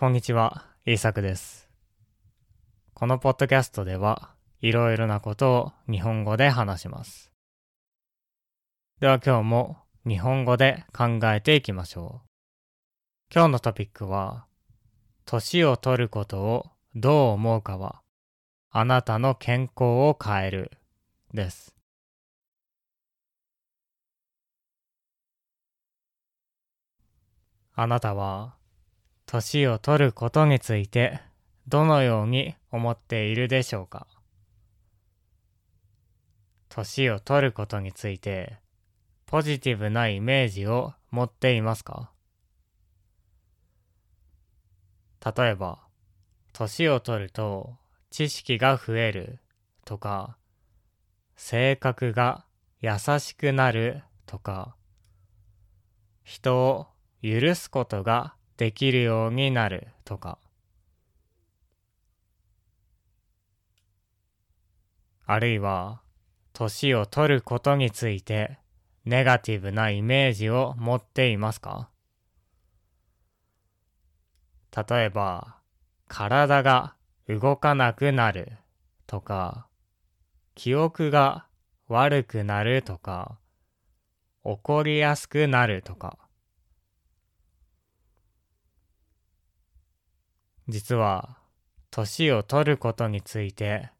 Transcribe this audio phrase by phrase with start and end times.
[0.00, 1.68] こんにちは、イーサクです。
[2.94, 4.30] このポッドキャストでは、
[4.62, 7.30] いろいろなことを日本語で話します。
[9.00, 9.76] では今日も
[10.06, 12.28] 日本語で考えていきましょう。
[13.30, 14.46] 今日のトピックは、
[15.26, 18.00] 年を取ることをどう思うかは、
[18.70, 20.70] あなたの健康を変える、
[21.34, 21.76] です。
[27.74, 28.59] あなたは、
[29.32, 31.20] 年を取ることについて
[31.68, 34.08] どのように思っているでしょうか？
[36.68, 38.58] 年を取ることについて
[39.26, 42.10] ポジティブなイメージを持っていますか？
[45.24, 45.78] 例えば、
[46.52, 47.76] 年を取ると
[48.10, 49.38] 知識が増える
[49.84, 50.38] とか、
[51.36, 52.46] 性格が
[52.80, 54.74] 優しくなるとか、
[56.24, 56.88] 人を
[57.22, 60.36] 許すことができるようになるとか。
[65.24, 66.02] あるいは、
[66.52, 68.58] 年を取ることについて
[69.06, 71.88] ネガティブなイメージを持っていますか？
[74.76, 75.56] 例えば、
[76.06, 76.96] 体が
[77.28, 78.52] 動かなくなる
[79.06, 79.68] とか、
[80.54, 81.46] 記憶が
[81.88, 83.38] 悪くなるとか、
[84.44, 86.18] 怒りやすくなるとか。
[90.70, 91.36] 実は、
[91.90, 93.90] 年を取ることについて、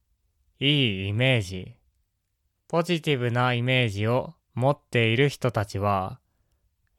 [0.60, 1.74] いいイメージ、
[2.68, 6.20] ポジティブなイメージを持っている人たちは、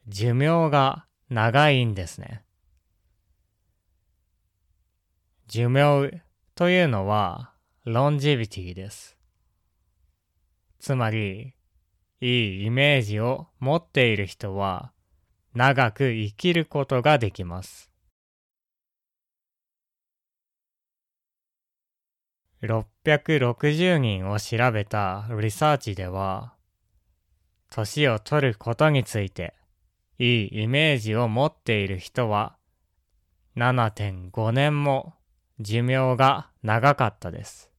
[0.08, 2.44] 寿命が長いんですね。
[5.47, 6.22] 寿命
[6.55, 7.53] というのは、
[7.86, 9.17] ロンジビティです。
[10.80, 11.53] つまり、
[12.19, 14.92] いいイメージを持っている人は、
[15.53, 17.91] 長く生きることができます。
[22.64, 26.54] 660人を調べたリサーチでは、
[27.72, 29.55] 年を取ることについて、
[30.20, 32.55] いいイメージを持っている人は、
[33.55, 35.16] 7.5年も
[35.60, 37.72] 寿命が長かったです。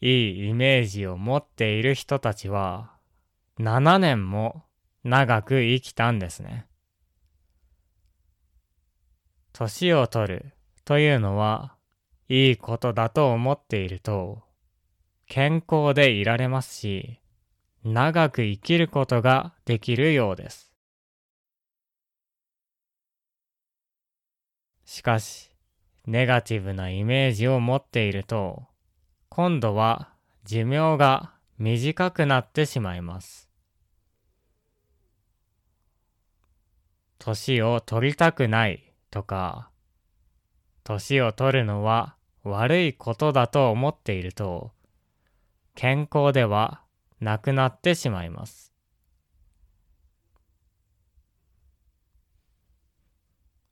[0.00, 2.92] いいイメージを持っている人たちは、
[3.58, 4.62] 7年も
[5.02, 6.67] 長く生きたんですね。
[9.58, 10.52] 年を取る
[10.84, 11.74] というのは、
[12.28, 14.44] いいことだと思っていると、
[15.26, 17.18] 健康でいられますし、
[17.82, 20.72] 長く生きることができるようです。
[24.84, 25.50] しかし、
[26.06, 28.62] ネガティブなイメージを持っていると、
[29.28, 30.12] 今度は
[30.44, 33.50] 寿命が短くなってしまいます。
[37.18, 39.70] 年を取りたくないとか、
[40.84, 44.72] 年を取るのは悪いことだと思っていると、
[45.74, 46.82] 健康では
[47.20, 48.72] なくなってしまいます。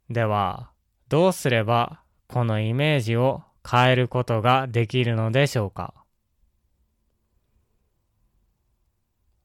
[0.08, 0.70] では、
[1.08, 5.94] どうすればこのイメージを変えることができるのでしょうか？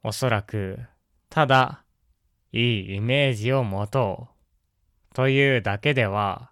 [0.04, 0.80] おそらく、
[1.30, 1.84] ただ、
[2.52, 4.31] いいイメージを持とう
[5.14, 6.52] というだけでは、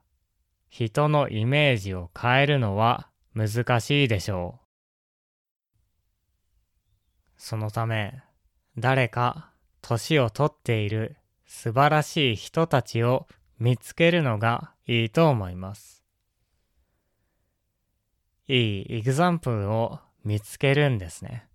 [0.69, 4.65] 人のイメージを変えるのは難しいでしょう。
[7.37, 8.21] そのため、
[8.77, 11.15] 誰か年を取っている
[11.45, 13.27] 素晴らしい人たちを
[13.59, 16.03] 見つけるのがいいと思います。
[18.47, 21.47] いいエグザンプルを見つけるんですね。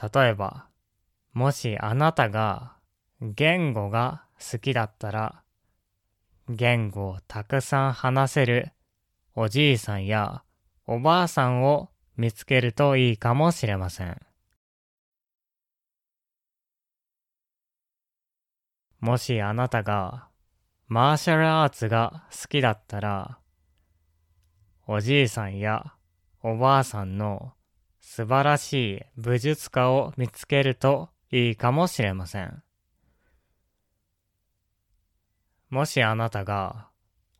[0.00, 0.68] 例えば、
[1.34, 2.77] もしあなたが
[3.20, 5.42] 言語が好きだったら、
[6.48, 8.72] 言語をたくさん話せる
[9.34, 10.42] おじいさんや
[10.86, 14.20] おばあさんを見つけるといいかもしれません。
[19.00, 20.28] もしあなたが
[20.86, 23.38] マーシャルアーツが好きだったら、
[24.86, 25.92] おじいさんや
[26.42, 27.52] おばあさんの
[28.00, 32.62] 素晴らしい武術家を見つけるといいかもしれません。
[35.70, 36.88] もしあなたが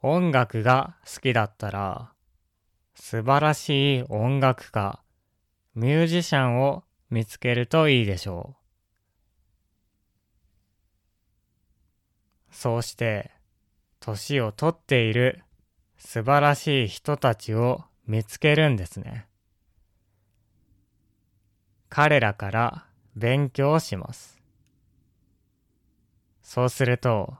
[0.02, 2.12] 音楽が好きだったら、
[2.94, 5.02] 素晴らしい音楽家、
[5.74, 8.56] ミュージシャンを見つけるといいでしょ
[12.50, 12.54] う。
[12.54, 13.30] そうして、
[14.00, 15.42] 年を取っている
[15.96, 19.26] 素晴らしい人たちを見つけるんですね。
[21.88, 22.86] 彼らから
[23.16, 24.38] 勉強します。
[26.42, 27.36] そうすると、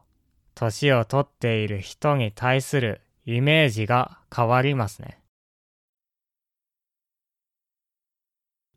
[0.58, 5.20] 年をとっている人に対するイメージが変わりますね。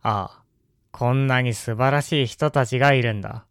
[0.03, 0.43] ああ、
[0.91, 3.45] こんなに素晴らしい人たちがいるんだ。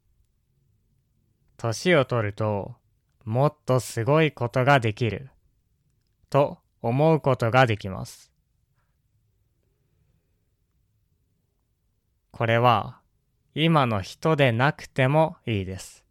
[1.56, 2.77] 年を取ると、
[3.25, 5.31] もっとすごいことができる。
[6.29, 8.31] と思うことができます。
[12.31, 13.00] これは
[13.56, 16.05] 今の人でなくてもいいです。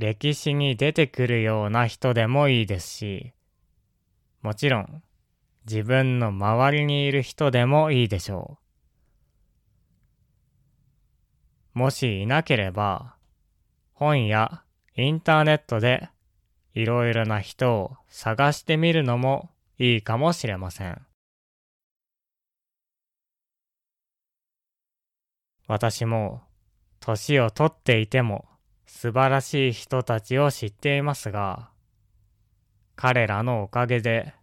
[0.00, 3.34] 歴史に出てくるような人でもいいですし、
[4.40, 5.02] もちろん
[5.66, 8.58] 自分の周りにいる人でもいいでしょ
[11.74, 11.78] う。
[11.78, 13.16] もしいなければ、
[13.92, 14.62] 本や
[14.96, 16.08] インターネットで
[16.72, 21.02] いろいろな人を探してみるのもいいかもしれません。
[25.66, 26.40] 私も
[27.00, 28.49] 年をとっていても
[28.92, 31.70] 素晴らしい人たちを知っていますが、
[32.96, 34.34] 彼らのおかげで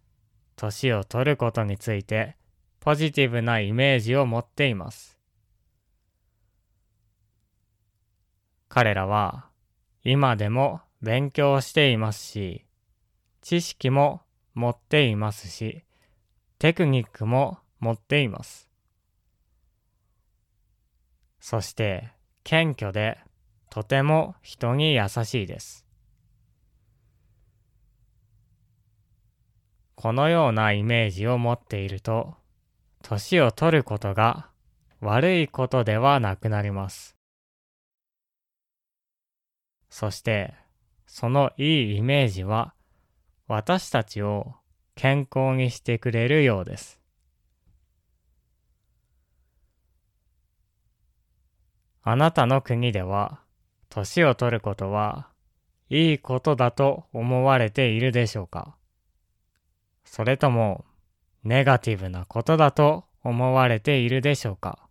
[0.56, 2.36] 年を取ることについて
[2.80, 5.16] ポジティブなイメージを持っています。
[8.68, 9.48] 彼らは
[10.02, 12.64] 今でも勉強していますし、
[13.42, 14.22] 知識も
[14.54, 15.84] 持っていますし、
[16.58, 18.68] テクニックも持っています。
[21.38, 22.08] そして
[22.42, 23.18] 謙虚で
[23.70, 25.84] とても人に優しいです。
[29.94, 32.36] このようなイメージを持っていると、
[33.02, 34.48] 年を取ることが
[35.00, 37.16] 悪いことではなくなります。
[39.90, 40.54] そして、
[41.06, 42.74] そのいいイメージは
[43.48, 44.54] 私たちを
[44.94, 47.00] 健康にしてくれるようです。
[52.02, 53.40] あなたの国では、
[53.88, 55.28] 年を取ることは、
[55.88, 58.76] いいことだと思われているでしょうか？
[60.04, 60.84] それとも、
[61.44, 64.88] ネガティブなことだと思われているでしょうか？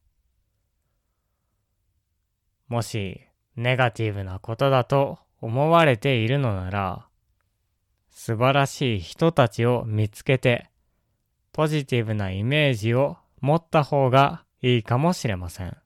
[2.68, 3.22] もし、
[3.56, 7.08] ネガティブなことだと思われているのなら、
[8.10, 10.70] 素晴らしい人たちを見つけて、
[11.54, 15.78] ポジティブなイメージを持った方がいいかもしれません。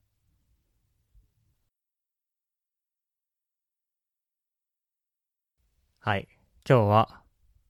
[6.03, 6.27] はい。
[6.67, 7.21] 今日は、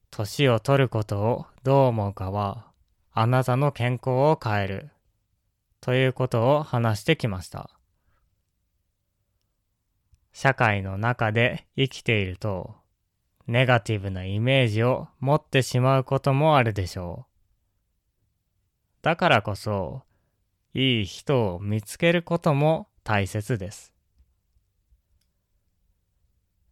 [0.10, 2.72] 年を取ることをどう思うかは、
[3.12, 4.90] あなたの健康を変える、
[5.82, 7.70] ということを話してきました。
[10.32, 12.76] 社会の中で生きていると、
[13.48, 18.24] ネガティブなイメージを持ってしまうこともあるでしょう。
[19.02, 20.04] だからこそ、
[20.74, 23.92] いい人を見つけることも大切です。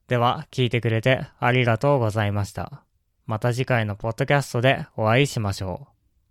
[0.10, 2.82] では、聞いてくれてありがとうございました。
[3.28, 5.99] また次回のポッドキャストでお会いしましょう。